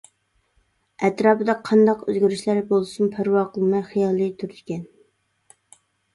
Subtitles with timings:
[1.07, 4.83] ئەتراپىدا قانداق ئۆزگىرىشلەر بولسىمۇ پەرۋا قىلماي خىيالى تۇرىدىكەن.